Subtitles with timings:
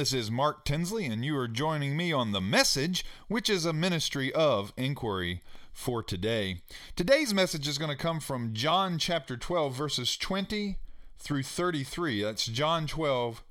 [0.00, 3.74] This is Mark Tinsley, and you are joining me on The Message, which is a
[3.74, 5.42] ministry of inquiry
[5.74, 6.62] for today.
[6.96, 10.78] Today's message is going to come from John chapter 12, verses 20
[11.18, 12.22] through 33.
[12.22, 13.42] That's John 12,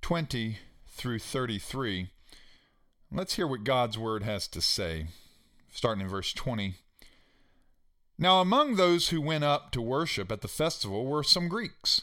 [0.00, 2.08] 20 through 33.
[3.12, 5.08] Let's hear what God's word has to say,
[5.70, 6.76] starting in verse 20.
[8.18, 12.00] Now, among those who went up to worship at the festival were some Greeks.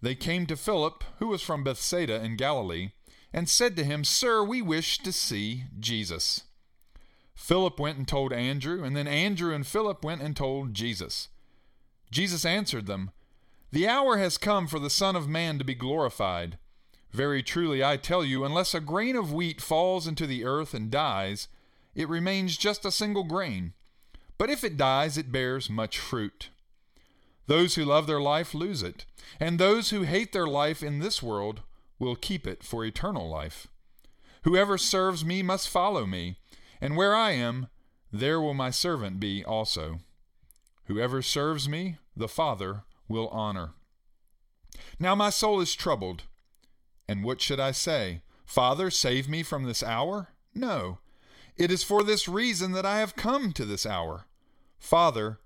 [0.00, 2.90] They came to Philip, who was from Bethsaida in Galilee,
[3.32, 6.44] and said to him, Sir, we wish to see Jesus.
[7.34, 11.28] Philip went and told Andrew, and then Andrew and Philip went and told Jesus.
[12.10, 13.10] Jesus answered them,
[13.70, 16.58] The hour has come for the Son of Man to be glorified.
[17.12, 20.90] Very truly I tell you, unless a grain of wheat falls into the earth and
[20.90, 21.48] dies,
[21.94, 23.72] it remains just a single grain.
[24.36, 26.50] But if it dies, it bears much fruit.
[27.48, 29.06] Those who love their life lose it,
[29.40, 31.62] and those who hate their life in this world
[31.98, 33.66] will keep it for eternal life.
[34.42, 36.36] Whoever serves me must follow me,
[36.78, 37.68] and where I am,
[38.12, 40.00] there will my servant be also.
[40.84, 43.70] Whoever serves me, the Father will honor.
[44.98, 46.24] Now my soul is troubled.
[47.08, 48.20] And what should I say?
[48.44, 50.28] Father, save me from this hour?
[50.54, 50.98] No.
[51.56, 54.26] It is for this reason that I have come to this hour.
[54.78, 55.38] Father,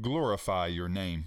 [0.00, 1.26] glorify your name.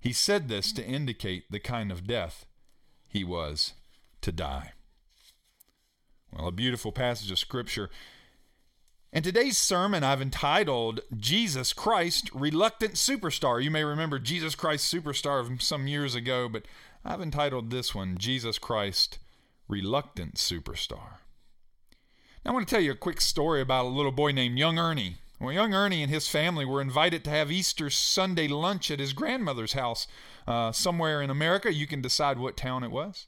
[0.00, 2.46] He said this to indicate the kind of death
[3.08, 3.74] he was
[4.20, 4.72] to die.
[6.32, 7.90] Well, a beautiful passage of Scripture.
[9.12, 13.62] And today's sermon I've entitled Jesus Christ Reluctant Superstar.
[13.62, 16.64] You may remember Jesus Christ Superstar from some years ago, but
[17.04, 19.18] I've entitled this one Jesus Christ
[19.68, 21.20] Reluctant Superstar.
[22.44, 24.78] Now, I want to tell you a quick story about a little boy named Young
[24.78, 25.16] Ernie.
[25.38, 29.12] Well, young Ernie and his family were invited to have Easter Sunday lunch at his
[29.12, 30.06] grandmother's house
[30.46, 31.72] uh, somewhere in America.
[31.72, 33.26] You can decide what town it was.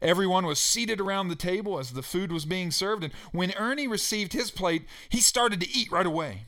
[0.00, 3.86] Everyone was seated around the table as the food was being served, and when Ernie
[3.86, 6.46] received his plate, he started to eat right away.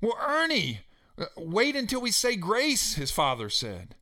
[0.00, 0.80] Well, Ernie,
[1.18, 3.96] uh, wait until we say grace, his father said.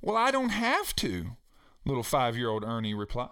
[0.00, 1.36] Well, I don't have to,
[1.84, 3.30] little five year old Ernie replied.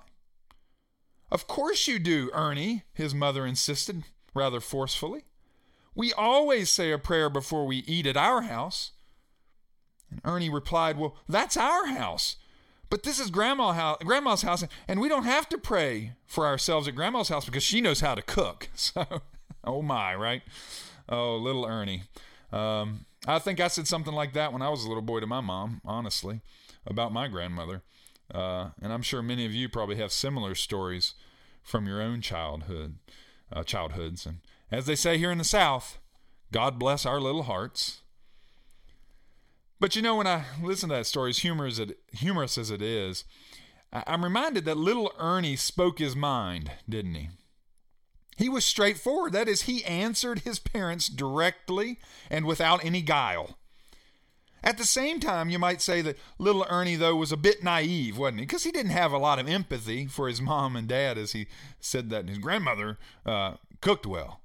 [1.31, 5.25] Of course you do, Ernie, his mother insisted rather forcefully.
[5.95, 8.93] We always say a prayer before we eat at our house.
[10.11, 12.37] And Ernie replied, Well, that's our house.
[12.91, 16.89] But this is grandma house, grandma's house, and we don't have to pray for ourselves
[16.89, 18.69] at grandma's house because she knows how to cook.
[18.77, 19.05] So,
[19.63, 20.43] oh my, right?
[21.09, 22.05] Oh, little Ernie.
[22.53, 25.27] Um, I think I said something like that when I was a little boy to
[25.27, 26.41] my mom, honestly,
[26.87, 27.83] about my grandmother.
[28.33, 31.15] Uh, and I'm sure many of you probably have similar stories
[31.63, 32.95] from your own childhood,
[33.53, 34.25] uh, childhoods.
[34.25, 34.39] And
[34.71, 35.99] as they say here in the South,
[36.53, 38.03] God bless our little hearts.
[39.79, 41.81] But you know, when I listen to that story, as humorous
[42.13, 43.25] humorous as it is,
[43.93, 47.31] I'm reminded that little Ernie spoke his mind, didn't he?
[48.37, 49.33] He was straightforward.
[49.33, 51.99] That is, he answered his parents directly
[52.31, 53.59] and without any guile.
[54.63, 58.19] At the same time, you might say that little Ernie, though, was a bit naive,
[58.19, 58.47] wasn't he?
[58.47, 61.47] Because he didn't have a lot of empathy for his mom and dad, as he
[61.81, 64.41] said that his grandmother uh, cooked well.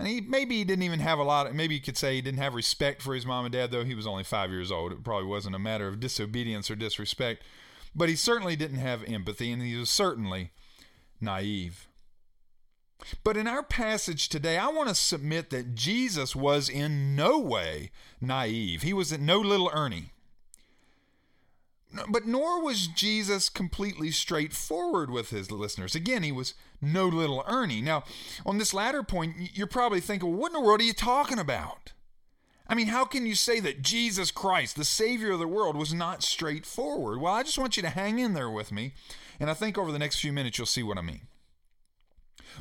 [0.00, 2.22] And he maybe he didn't even have a lot of, maybe you could say he
[2.22, 4.92] didn't have respect for his mom and dad, though he was only five years old.
[4.92, 7.42] It probably wasn't a matter of disobedience or disrespect.
[7.94, 10.52] But he certainly didn't have empathy, and he was certainly
[11.20, 11.86] naive.
[13.22, 17.90] But in our passage today, I want to submit that Jesus was in no way
[18.22, 18.80] naive.
[18.80, 20.12] He was no little Ernie.
[22.08, 25.94] But nor was Jesus completely straightforward with his listeners.
[25.94, 27.80] Again, he was no little Ernie.
[27.80, 28.04] Now,
[28.46, 31.38] on this latter point, you're probably thinking, well, what in the world are you talking
[31.38, 31.92] about?
[32.68, 35.92] I mean, how can you say that Jesus Christ, the Savior of the world, was
[35.92, 37.20] not straightforward?
[37.20, 38.94] Well, I just want you to hang in there with me,
[39.40, 41.22] and I think over the next few minutes you'll see what I mean.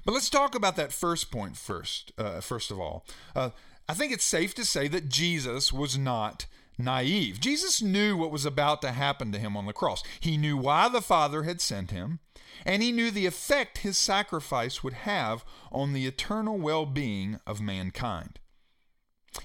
[0.03, 2.11] But let's talk about that first point first.
[2.17, 3.05] Uh, first of all,
[3.35, 3.51] uh,
[3.87, 6.47] I think it's safe to say that Jesus was not
[6.79, 7.39] naive.
[7.39, 10.01] Jesus knew what was about to happen to him on the cross.
[10.19, 12.19] He knew why the Father had sent him,
[12.65, 17.61] and he knew the effect his sacrifice would have on the eternal well being of
[17.61, 18.39] mankind.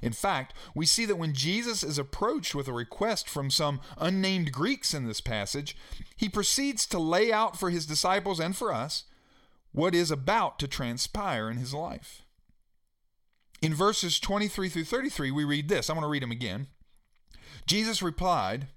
[0.01, 4.51] In fact, we see that when Jesus is approached with a request from some unnamed
[4.51, 5.77] Greeks in this passage,
[6.17, 9.05] he proceeds to lay out for his disciples and for us
[9.73, 12.23] what is about to transpire in his life.
[13.61, 15.89] In verses 23 through 33, we read this.
[15.89, 16.69] I'm going to read them again.
[17.67, 18.69] Jesus replied,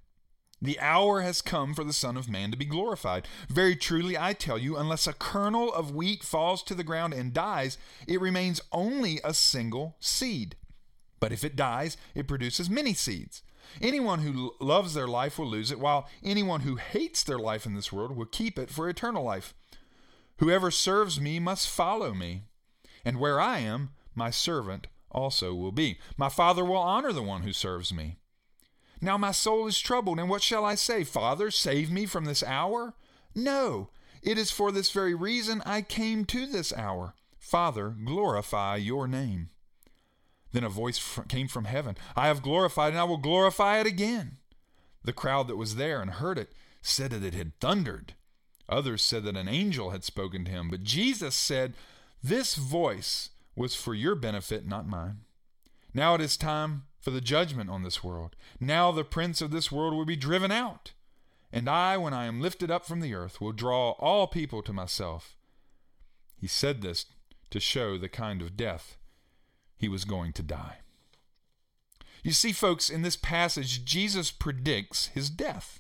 [0.62, 3.28] The hour has come for the Son of Man to be glorified.
[3.50, 7.34] Very truly, I tell you, unless a kernel of wheat falls to the ground and
[7.34, 10.56] dies, it remains only a single seed.
[11.20, 13.42] But if it dies, it produces many seeds.
[13.82, 17.76] Anyone who loves their life will lose it, while anyone who hates their life in
[17.76, 19.54] this world will keep it for eternal life.
[20.38, 22.44] Whoever serves me must follow me,
[23.04, 25.98] and where I am, my servant also will be.
[26.16, 28.18] My Father will honor the one who serves me.
[29.02, 31.04] Now my soul is troubled, and what shall I say?
[31.04, 32.94] Father, save me from this hour?
[33.36, 33.90] No,
[34.24, 37.14] it is for this very reason I came to this hour.
[37.38, 39.50] Father, glorify your name.
[40.52, 44.38] Then a voice came from heaven I have glorified, and I will glorify it again.
[45.04, 46.52] The crowd that was there and heard it
[46.82, 48.16] said that it had thundered.
[48.70, 50.70] Others said that an angel had spoken to him.
[50.70, 51.74] But Jesus said,
[52.22, 55.20] This voice was for your benefit, not mine.
[55.94, 58.36] Now it is time for the judgment on this world.
[58.60, 60.92] Now the prince of this world will be driven out.
[61.54, 64.74] And I, when I am lifted up from the earth, will draw all people to
[64.74, 65.38] myself.
[66.36, 67.06] He said this
[67.50, 68.98] to show the kind of death
[69.78, 70.80] he was going to die.
[72.24, 75.80] You see, folks, in this passage, Jesus predicts his death.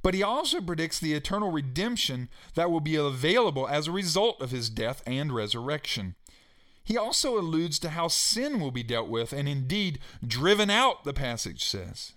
[0.00, 4.52] But he also predicts the eternal redemption that will be available as a result of
[4.52, 6.14] his death and resurrection.
[6.88, 11.12] He also alludes to how sin will be dealt with and indeed driven out, the
[11.12, 12.14] passage says.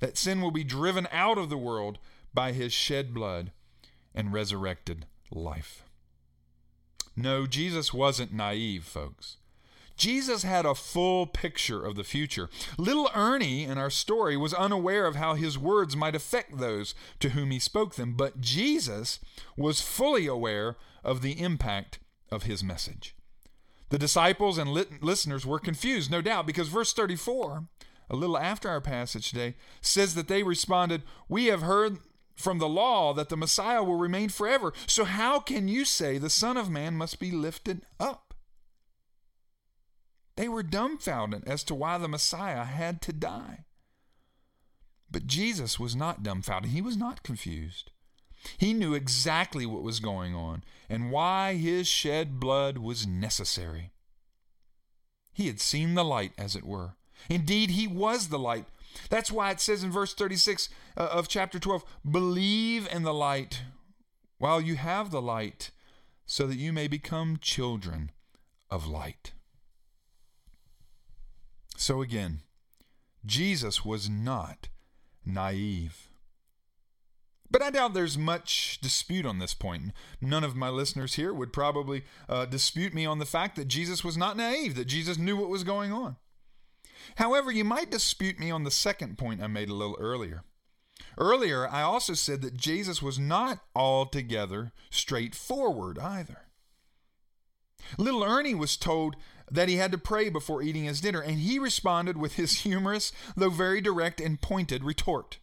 [0.00, 2.00] That sin will be driven out of the world
[2.34, 3.52] by his shed blood
[4.12, 5.84] and resurrected life.
[7.14, 9.36] No, Jesus wasn't naive, folks.
[9.96, 12.50] Jesus had a full picture of the future.
[12.76, 17.28] Little Ernie in our story was unaware of how his words might affect those to
[17.28, 19.20] whom he spoke them, but Jesus
[19.56, 23.14] was fully aware of the impact of his message.
[23.88, 27.68] The disciples and lit- listeners were confused, no doubt, because verse 34,
[28.10, 31.98] a little after our passage today, says that they responded, We have heard
[32.34, 34.72] from the law that the Messiah will remain forever.
[34.86, 38.34] So how can you say the Son of Man must be lifted up?
[40.36, 43.64] They were dumbfounded as to why the Messiah had to die.
[45.10, 46.72] But Jesus was not dumbfounded.
[46.72, 47.90] He was not confused.
[48.58, 53.92] He knew exactly what was going on and why his shed blood was necessary.
[55.32, 56.94] He had seen the light, as it were.
[57.28, 58.66] Indeed, he was the light
[59.10, 63.62] that's why it says in verse 36 uh, of chapter 12 believe in the light
[64.38, 65.70] while you have the light,
[66.26, 68.10] so that you may become children
[68.70, 69.32] of light.
[71.76, 72.40] So again,
[73.24, 74.68] Jesus was not
[75.24, 76.05] naive.
[77.50, 79.92] But I doubt there's much dispute on this point.
[80.20, 84.02] None of my listeners here would probably uh, dispute me on the fact that Jesus
[84.02, 86.16] was not naive, that Jesus knew what was going on.
[87.16, 90.42] However, you might dispute me on the second point I made a little earlier.
[91.18, 96.46] Earlier, I also said that Jesus was not altogether straightforward either.
[97.96, 99.16] Little Ernie was told
[99.50, 103.12] that he had to pray before eating his dinner, and he responded with his humorous,
[103.36, 105.38] though very direct and pointed retort.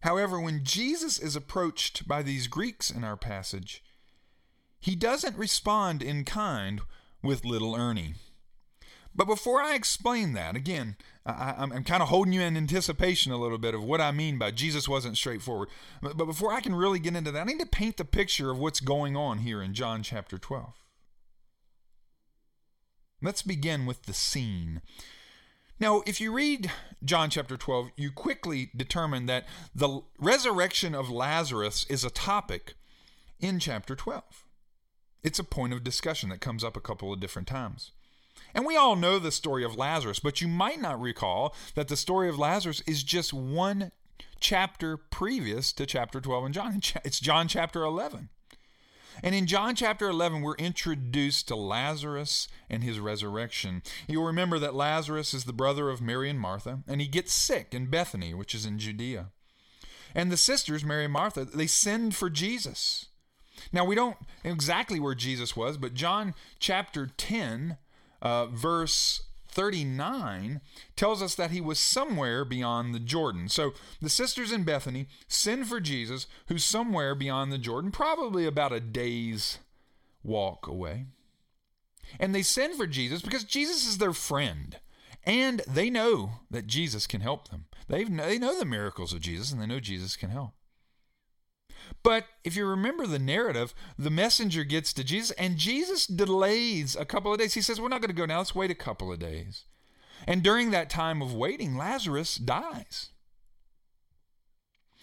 [0.00, 3.82] However, when Jesus is approached by these Greeks in our passage,
[4.80, 6.80] he doesn't respond in kind
[7.22, 8.14] with little Ernie.
[9.14, 13.36] But before I explain that, again, I, am kind of holding you in anticipation a
[13.36, 15.68] little bit of what I mean by Jesus wasn't straightforward.
[16.00, 18.50] But, but before I can really get into that, I need to paint the picture
[18.50, 20.72] of what's going on here in John chapter 12.
[23.20, 24.80] Let's begin with the scene.
[25.80, 26.70] Now, if you read
[27.02, 32.74] John chapter 12, you quickly determine that the resurrection of Lazarus is a topic
[33.40, 34.44] in chapter 12.
[35.22, 37.92] It's a point of discussion that comes up a couple of different times.
[38.54, 41.96] And we all know the story of Lazarus, but you might not recall that the
[41.96, 43.90] story of Lazarus is just one
[44.38, 46.80] chapter previous to chapter 12 in John.
[47.04, 48.28] It's John chapter 11.
[49.22, 53.82] And in John chapter 11, we're introduced to Lazarus and his resurrection.
[54.08, 57.74] You'll remember that Lazarus is the brother of Mary and Martha, and he gets sick
[57.74, 59.30] in Bethany, which is in Judea.
[60.14, 63.06] And the sisters, Mary and Martha, they send for Jesus.
[63.72, 67.76] Now, we don't know exactly where Jesus was, but John chapter 10
[68.22, 70.60] uh, verse 39
[70.96, 73.48] tells us that he was somewhere beyond the Jordan.
[73.48, 78.72] So the sisters in Bethany send for Jesus, who's somewhere beyond the Jordan, probably about
[78.72, 79.58] a day's
[80.22, 81.06] walk away.
[82.18, 84.78] And they send for Jesus because Jesus is their friend.
[85.24, 87.66] And they know that Jesus can help them.
[87.88, 90.52] They've, they know the miracles of Jesus and they know Jesus can help.
[92.02, 97.04] But if you remember the narrative, the messenger gets to Jesus and Jesus delays a
[97.04, 97.54] couple of days.
[97.54, 98.38] He says, We're not going to go now.
[98.38, 99.64] Let's wait a couple of days.
[100.26, 103.10] And during that time of waiting, Lazarus dies.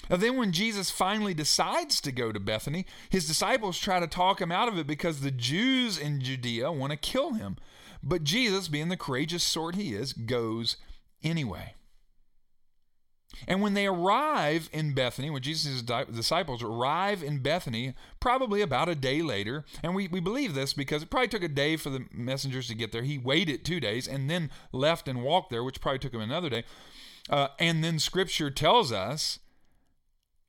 [0.09, 4.39] And then, when Jesus finally decides to go to Bethany, his disciples try to talk
[4.39, 7.57] him out of it because the Jews in Judea want to kill him.
[8.01, 10.77] But Jesus, being the courageous sort he is, goes
[11.23, 11.73] anyway.
[13.47, 18.95] And when they arrive in Bethany, when Jesus' disciples arrive in Bethany, probably about a
[18.95, 22.05] day later, and we, we believe this because it probably took a day for the
[22.11, 23.03] messengers to get there.
[23.03, 26.49] He waited two days and then left and walked there, which probably took him another
[26.49, 26.63] day.
[27.29, 29.39] Uh, and then scripture tells us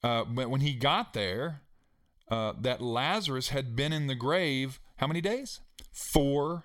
[0.02, 1.62] uh, when he got there
[2.30, 5.60] uh, that Lazarus had been in the grave how many days?
[5.92, 6.64] Four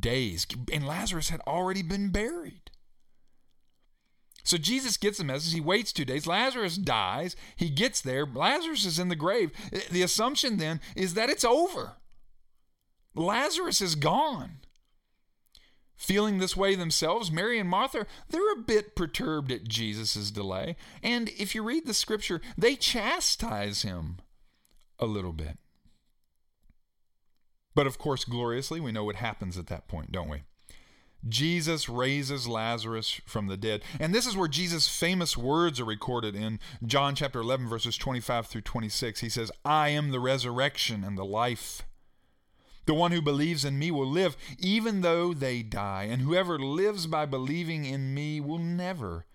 [0.00, 0.46] days.
[0.72, 2.70] And Lazarus had already been buried.
[4.46, 5.52] So Jesus gets the message.
[5.52, 6.26] He waits two days.
[6.26, 7.34] Lazarus dies.
[7.56, 8.24] He gets there.
[8.24, 9.50] Lazarus is in the grave.
[9.90, 11.96] The assumption then is that it's over.
[13.16, 14.58] Lazarus is gone.
[15.96, 20.76] Feeling this way themselves, Mary and Martha, they're a bit perturbed at Jesus' delay.
[21.02, 24.18] And if you read the scripture, they chastise him
[25.00, 25.58] a little bit.
[27.74, 30.44] But of course, gloriously, we know what happens at that point, don't we?
[31.28, 33.82] Jesus raises Lazarus from the dead.
[33.98, 38.46] And this is where Jesus' famous words are recorded in John chapter 11, verses 25
[38.46, 39.20] through 26.
[39.20, 41.82] He says, I am the resurrection and the life.
[42.86, 47.06] The one who believes in me will live even though they die, and whoever lives
[47.06, 49.26] by believing in me will never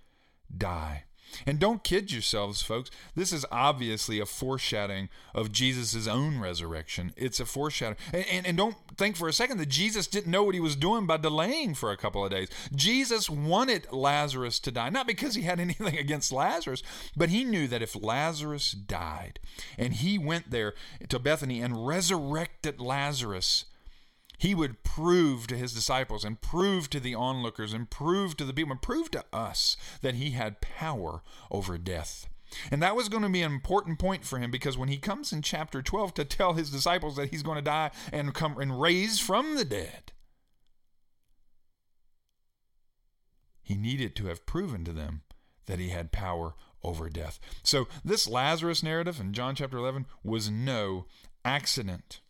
[0.55, 1.03] die.
[1.45, 2.89] And don't kid yourselves, folks.
[3.15, 7.13] This is obviously a foreshadowing of Jesus' own resurrection.
[7.15, 7.97] It's a foreshadowing.
[8.13, 10.75] And, and, and, don't think for a second that Jesus didn't know what he was
[10.75, 12.49] doing by delaying for a couple of days.
[12.75, 16.83] Jesus wanted Lazarus to die, not because he had anything against Lazarus,
[17.15, 19.39] but he knew that if Lazarus died
[19.77, 20.73] and he went there
[21.09, 23.65] to Bethany and resurrected Lazarus,
[24.41, 28.53] he would prove to his disciples and prove to the onlookers and prove to the
[28.53, 31.21] people and prove to us that he had power
[31.51, 32.27] over death.
[32.71, 35.31] And that was going to be an important point for him because when he comes
[35.31, 38.81] in chapter 12 to tell his disciples that he's going to die and come and
[38.81, 40.11] raise from the dead,
[43.61, 45.21] he needed to have proven to them
[45.67, 47.39] that he had power over death.
[47.61, 51.05] So this Lazarus narrative in John chapter 11 was no
[51.45, 52.21] accident.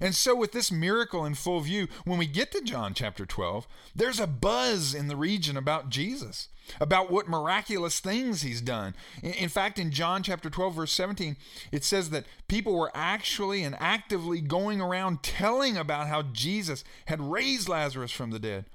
[0.00, 3.66] And so, with this miracle in full view, when we get to John chapter 12,
[3.94, 6.48] there's a buzz in the region about Jesus,
[6.80, 8.94] about what miraculous things he's done.
[9.22, 11.36] In fact, in John chapter 12, verse 17,
[11.72, 17.20] it says that people were actually and actively going around telling about how Jesus had
[17.20, 18.66] raised Lazarus from the dead.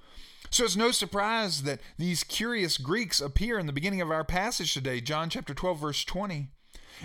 [0.50, 4.74] So it's no surprise that these curious Greeks appear in the beginning of our passage
[4.74, 6.50] today, John chapter 12, verse 20.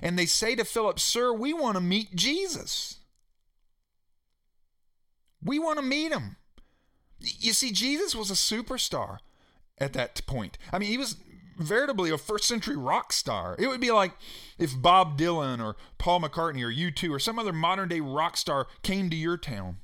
[0.02, 2.98] And they say to Philip, Sir, we want to meet Jesus.
[5.43, 6.37] We want to meet him.
[7.19, 9.19] You see, Jesus was a superstar
[9.78, 10.59] at that point.
[10.73, 11.16] I mean, he was
[11.59, 13.57] veritably a first century rock star.
[13.59, 14.12] It would be like
[14.59, 18.66] if Bob Dylan or Paul McCartney or U2 or some other modern day rock star
[18.83, 19.78] came to your town.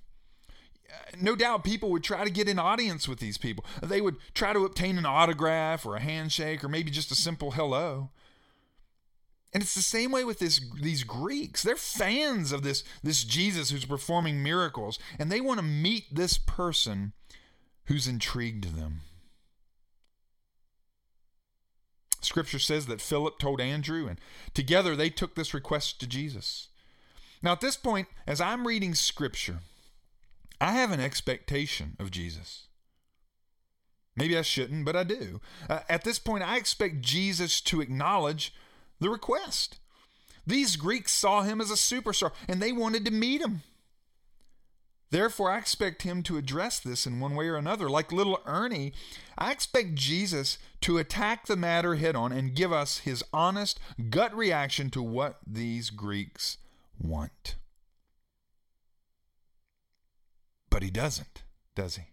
[1.18, 3.64] No doubt people would try to get an audience with these people.
[3.82, 7.52] They would try to obtain an autograph or a handshake or maybe just a simple
[7.52, 8.10] hello.
[9.52, 11.62] And it's the same way with this, these Greeks.
[11.62, 16.38] They're fans of this, this Jesus who's performing miracles, and they want to meet this
[16.38, 17.12] person
[17.86, 19.00] who's intrigued them.
[22.22, 24.18] Scripture says that Philip told Andrew, and
[24.54, 26.68] together they took this request to Jesus.
[27.42, 29.58] Now, at this point, as I'm reading Scripture,
[30.60, 32.68] I have an expectation of Jesus.
[34.14, 35.40] Maybe I shouldn't, but I do.
[35.68, 38.54] Uh, at this point, I expect Jesus to acknowledge
[39.02, 39.78] the request.
[40.46, 43.62] These Greeks saw him as a superstar and they wanted to meet him.
[45.10, 47.90] Therefore, I expect him to address this in one way or another.
[47.90, 48.94] Like little Ernie,
[49.36, 53.78] I expect Jesus to attack the matter head on and give us his honest
[54.08, 56.56] gut reaction to what these Greeks
[56.98, 57.56] want.
[60.70, 61.42] But he doesn't,
[61.74, 62.04] does he?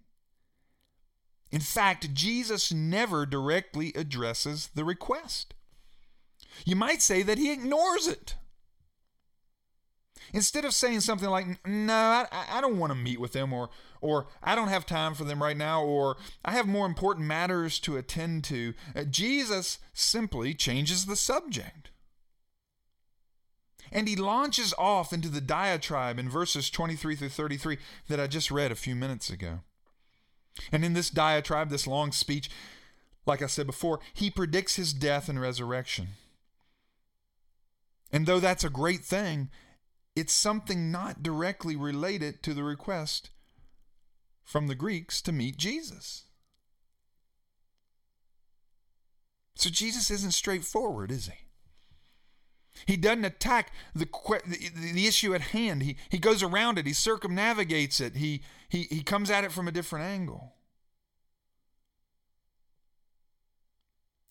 [1.51, 5.53] In fact, Jesus never directly addresses the request.
[6.65, 8.35] You might say that he ignores it.
[10.33, 13.69] Instead of saying something like, no, I, I don't want to meet with them, or,
[14.01, 17.79] or I don't have time for them right now, or I have more important matters
[17.79, 21.89] to attend to, uh, Jesus simply changes the subject.
[23.91, 27.77] And he launches off into the diatribe in verses 23 through 33
[28.07, 29.61] that I just read a few minutes ago.
[30.71, 32.51] And in this diatribe, this long speech,
[33.25, 36.09] like I said before, he predicts his death and resurrection.
[38.11, 39.49] And though that's a great thing,
[40.15, 43.29] it's something not directly related to the request
[44.43, 46.25] from the Greeks to meet Jesus.
[49.55, 51.33] So Jesus isn't straightforward, is he?
[52.85, 54.07] He doesn't attack the,
[54.45, 55.83] the, the, issue at hand.
[55.83, 56.85] He, he goes around it.
[56.85, 58.15] He circumnavigates it.
[58.15, 60.53] He, he, he comes at it from a different angle.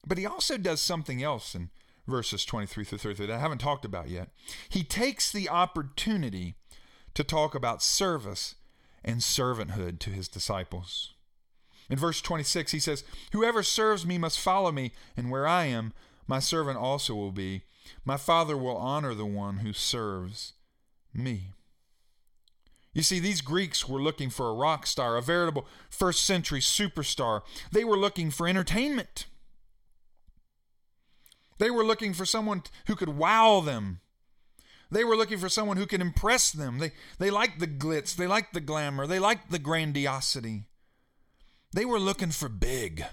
[0.06, 1.68] But he also does something else in
[2.08, 4.30] verses 23 through 33 that I haven't talked about yet.
[4.68, 6.54] He takes the opportunity
[7.14, 8.54] to talk about service
[9.04, 11.14] and servanthood to his disciples.
[11.90, 15.92] In verse 26, he says, Whoever serves me must follow me, and where I am,
[16.26, 17.62] my servant also will be.
[18.04, 20.52] My Father will honor the one who serves
[21.14, 21.52] me.
[22.92, 27.42] You see, these Greeks were looking for a rock star, a veritable first century superstar.
[27.70, 29.26] They were looking for entertainment.
[31.58, 34.00] They were looking for someone who could wow them.
[34.90, 36.78] They were looking for someone who could impress them.
[36.78, 40.64] They, they liked the glitz, they liked the glamour, they liked the grandiosity.
[41.72, 43.04] They were looking for big.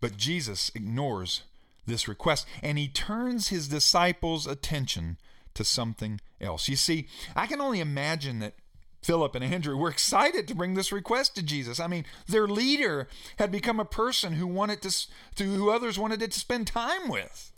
[0.00, 1.42] But Jesus ignores
[1.86, 5.16] this request and he turns his disciples' attention
[5.54, 6.68] to something else.
[6.68, 8.54] You see, I can only imagine that
[9.02, 11.80] Philip and Andrew were excited to bring this request to Jesus.
[11.80, 15.06] I mean, their leader had become a person who wanted to,
[15.36, 17.52] to who others wanted to spend time with.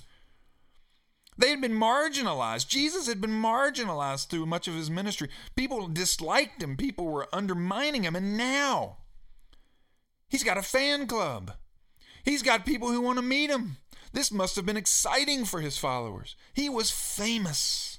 [1.37, 2.69] They had been marginalized.
[2.69, 5.29] Jesus had been marginalized through much of his ministry.
[5.57, 8.99] People disliked him, people were undermining him, and now
[10.29, 11.53] he's got a fan club.
[12.25, 13.77] He's got people who want to meet him.
[14.13, 16.37] This must have been exciting for his followers.
[16.55, 17.94] He was famous.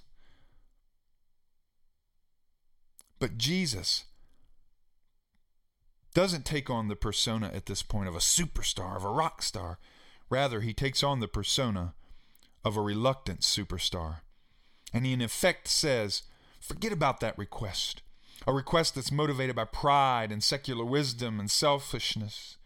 [3.20, 4.06] But Jesus
[6.14, 9.80] doesn't take on the persona at this point of a superstar, of a rock star.
[10.30, 11.94] Rather, he takes on the persona
[12.64, 14.22] of a reluctant superstar.
[14.94, 16.24] And he, in effect, says,
[16.60, 18.02] Forget about that request.
[18.48, 22.58] A request that's motivated by pride and secular wisdom and selfishness.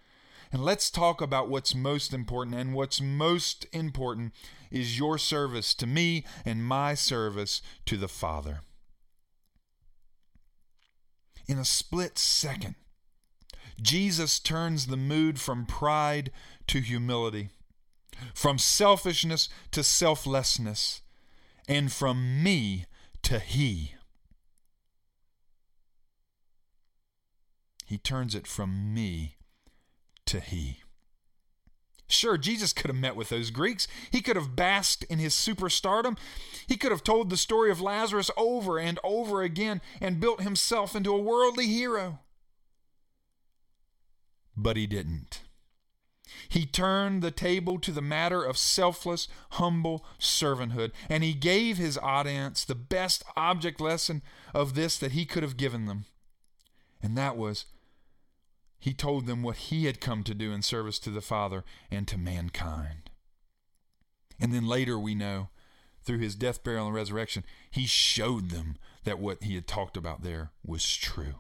[0.52, 2.56] And let's talk about what's most important.
[2.56, 4.34] And what's most important
[4.72, 8.62] is your service to me and my service to the Father.
[11.50, 12.76] In a split second,
[13.82, 16.32] Jesus turns the mood from pride
[16.68, 17.50] to humility
[18.34, 21.02] from selfishness to selflessness,
[21.68, 22.86] and from me
[23.24, 23.96] to he.
[27.86, 29.38] He turns it from me
[30.26, 30.79] to he.
[32.12, 33.88] Sure, Jesus could have met with those Greeks.
[34.10, 36.18] He could have basked in his superstardom.
[36.68, 40.96] He could have told the story of Lazarus over and over again and built himself
[40.96, 42.20] into a worldly hero.
[44.58, 45.44] But he didn't.
[46.48, 51.98] He turned the table to the matter of selfless, humble servanthood, and he gave his
[52.00, 56.06] audience the best object lesson of this that he could have given them.
[57.04, 57.66] And that was,
[58.80, 62.08] he told them what he had come to do in service to the Father and
[62.08, 63.10] to mankind.
[64.40, 65.50] And then later we know,
[66.04, 70.24] through his death, burial, and resurrection, he showed them that what he had talked about
[70.24, 71.36] there was true.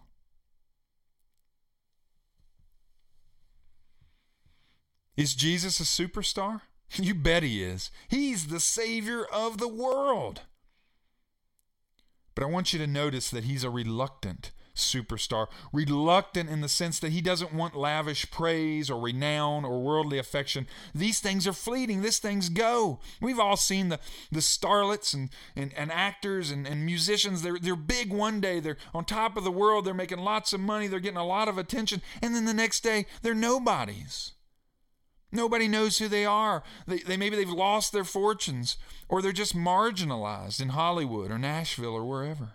[5.15, 6.61] Is Jesus a superstar?
[6.95, 7.91] You bet he is.
[8.07, 10.41] He's the Savior of the world.
[12.33, 15.47] But I want you to notice that he's a reluctant superstar.
[15.71, 20.67] Reluctant in the sense that he doesn't want lavish praise or renown or worldly affection.
[20.93, 22.01] These things are fleeting.
[22.01, 22.99] These things go.
[23.21, 23.99] We've all seen the,
[24.31, 27.41] the starlets and, and, and actors and, and musicians.
[27.41, 28.59] They're, they're big one day.
[28.59, 29.85] They're on top of the world.
[29.85, 30.87] They're making lots of money.
[30.87, 32.01] They're getting a lot of attention.
[32.21, 34.33] And then the next day, they're nobodies.
[35.31, 36.63] Nobody knows who they are.
[36.87, 41.93] They, they maybe they've lost their fortunes or they're just marginalized in Hollywood or Nashville
[41.93, 42.53] or wherever.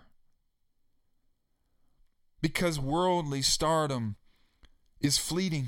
[2.41, 4.15] Because worldly stardom
[4.99, 5.67] is fleeting.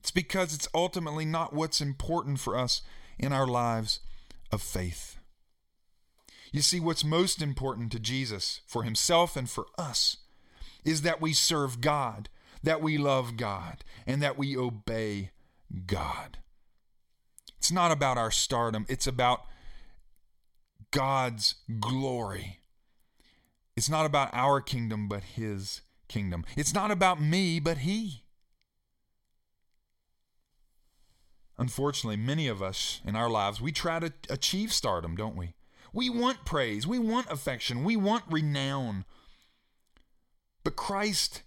[0.00, 2.82] It's because it's ultimately not what's important for us
[3.18, 4.00] in our lives
[4.52, 5.16] of faith.
[6.52, 10.18] You see, what's most important to Jesus for himself and for us
[10.84, 12.28] is that we serve God
[12.62, 15.30] that we love God and that we obey
[15.86, 16.38] God.
[17.56, 19.42] It's not about our stardom, it's about
[20.90, 22.60] God's glory.
[23.78, 26.44] It's not about our kingdom, but His kingdom.
[26.56, 28.24] It's not about me, but He.
[31.56, 35.54] Unfortunately, many of us in our lives, we try to achieve stardom, don't we?
[35.92, 39.04] We want praise, we want affection, we want renown.
[40.64, 41.42] But Christ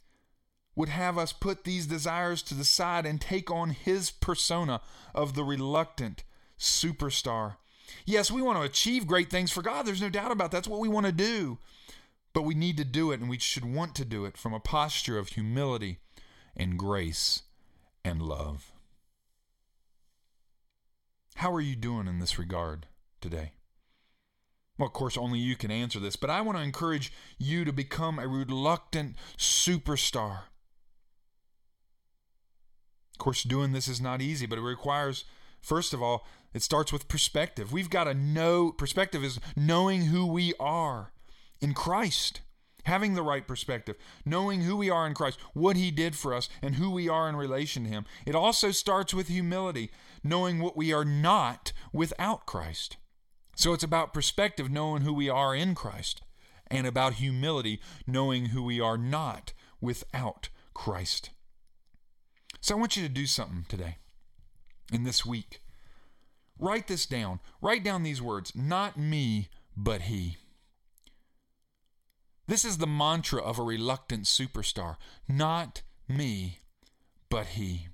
[0.73, 4.79] would have us put these desires to the side and take on his persona
[5.13, 6.23] of the reluctant
[6.57, 7.57] superstar.
[8.05, 9.85] Yes, we want to achieve great things for God.
[9.85, 10.59] There's no doubt about that.
[10.59, 11.57] that's what we want to do.
[12.33, 14.59] But we need to do it, and we should want to do it from a
[14.59, 15.99] posture of humility
[16.55, 17.43] and grace
[18.05, 18.71] and love.
[21.35, 22.87] How are you doing in this regard
[23.19, 23.53] today?
[24.77, 27.73] Well, of course, only you can answer this, but I want to encourage you to
[27.73, 30.43] become a reluctant superstar.
[33.13, 35.25] Of course, doing this is not easy, but it requires,
[35.61, 37.71] first of all, it starts with perspective.
[37.71, 41.11] We've got to know, perspective is knowing who we are
[41.61, 42.41] in Christ,
[42.85, 43.95] having the right perspective,
[44.25, 47.29] knowing who we are in Christ, what He did for us, and who we are
[47.29, 48.05] in relation to Him.
[48.25, 49.91] It also starts with humility,
[50.23, 52.97] knowing what we are not without Christ.
[53.55, 56.21] So it's about perspective, knowing who we are in Christ,
[56.67, 61.29] and about humility, knowing who we are not without Christ.
[62.59, 63.97] So I want you to do something today,
[64.91, 65.61] in this week.
[66.57, 67.39] Write this down.
[67.61, 70.37] Write down these words not me, but He.
[72.51, 74.97] This is the mantra of a reluctant superstar.
[75.25, 76.59] Not me,
[77.29, 77.87] but He.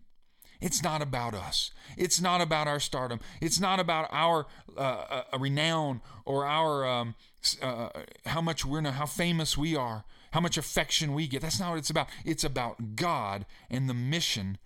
[0.59, 1.69] It's not about us.
[1.95, 3.19] It's not about our stardom.
[3.39, 7.13] It's not about our uh, uh, renown or our um,
[7.61, 7.89] uh,
[8.25, 11.43] how much we're how famous we are, how much affection we get.
[11.43, 12.09] That's not what it's about.
[12.25, 14.57] It's about God and the mission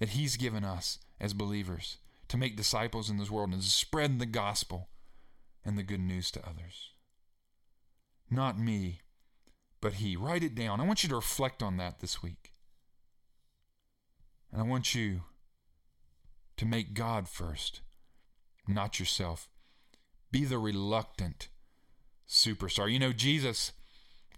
[0.00, 4.18] that He's given us as believers to make disciples in this world and to spread
[4.18, 4.88] the gospel
[5.64, 6.90] and the good news to others.
[8.28, 9.02] Not me,
[9.86, 10.16] but He.
[10.16, 10.80] Write it down.
[10.80, 12.50] I want you to reflect on that this week.
[14.50, 15.20] And I want you
[16.56, 17.82] to make God first,
[18.66, 19.48] not yourself.
[20.32, 21.46] Be the reluctant
[22.28, 22.92] superstar.
[22.92, 23.70] You know, Jesus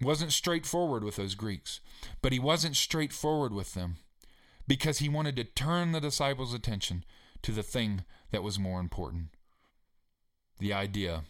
[0.03, 1.81] wasn't straightforward with those Greeks,
[2.21, 3.97] but he wasn't straightforward with them
[4.67, 7.07] because he wanted to turn the disciples' attention
[7.41, 9.29] to the thing that was more important
[10.59, 11.23] the idea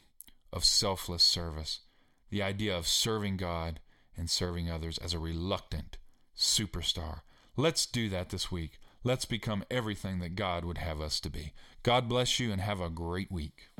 [0.52, 1.82] of selfless service,
[2.30, 3.78] the idea of serving God
[4.18, 5.96] and serving others as a reluctant
[6.36, 7.20] superstar.
[7.56, 8.78] Let's do that this week.
[9.04, 11.52] Let's become everything that God would have us to be.
[11.82, 13.70] God bless you and have a great week.